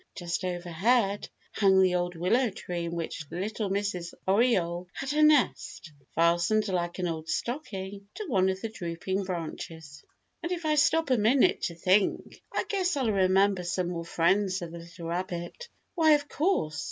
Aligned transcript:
Just 0.15 0.43
overhead 0.43 1.29
hung 1.53 1.79
the 1.79 1.93
old 1.93 2.15
willow 2.15 2.49
tree 2.49 2.85
in 2.85 2.93
which 2.95 3.27
little 3.29 3.69
Mrs. 3.69 4.15
Oriole 4.27 4.87
had 4.93 5.11
her 5.11 5.21
nest, 5.21 5.91
fastened 6.15 6.67
like 6.69 6.97
an 6.97 7.07
old 7.07 7.29
stocking 7.29 8.07
to 8.15 8.25
one 8.25 8.49
of 8.49 8.59
the 8.61 8.69
drooping 8.69 9.25
branches. 9.25 10.03
And 10.41 10.51
if 10.51 10.65
I 10.65 10.73
stop 10.73 11.11
a 11.11 11.19
minute 11.19 11.61
to 11.65 11.75
think, 11.75 12.41
I 12.51 12.63
guess 12.63 12.97
I'll 12.97 13.11
remember 13.11 13.61
some 13.61 13.89
more 13.89 14.03
friends 14.03 14.63
of 14.63 14.71
the 14.71 14.79
little 14.79 15.09
rabbit. 15.09 15.69
Why, 15.93 16.13
of 16.13 16.27
course. 16.27 16.79